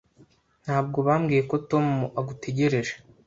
[0.63, 1.85] Ntabwo wambwiye ko Tom
[2.19, 2.93] agutegereje.